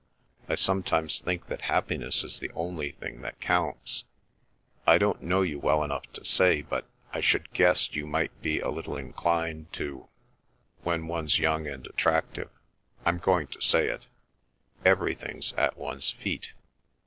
I 0.49 0.55
sometimes 0.55 1.19
think 1.19 1.45
that 1.45 1.61
happiness 1.61 2.23
is 2.23 2.39
the 2.39 2.49
only 2.53 2.93
thing 2.93 3.21
that 3.21 3.39
counts. 3.39 4.05
I 4.87 4.97
don't 4.97 5.21
know 5.21 5.43
you 5.43 5.59
well 5.59 5.83
enough 5.83 6.11
to 6.13 6.25
say, 6.25 6.63
but 6.63 6.87
I 7.13 7.21
should 7.21 7.53
guess 7.53 7.93
you 7.93 8.07
might 8.07 8.41
be 8.41 8.59
a 8.61 8.71
little 8.71 8.97
inclined 8.97 9.71
to—when 9.73 11.05
one's 11.05 11.37
young 11.37 11.67
and 11.67 11.85
attractive—I'm 11.85 13.19
going 13.19 13.45
to 13.49 13.61
say 13.61 13.89
it!—_every_thing's 13.89 15.53
at 15.53 15.77
one's 15.77 16.09
feet." 16.09 16.53